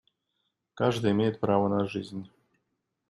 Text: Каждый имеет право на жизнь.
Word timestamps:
Каждый 0.73 1.11
имеет 1.11 1.39
право 1.39 1.67
на 1.67 1.87
жизнь. 1.87 2.27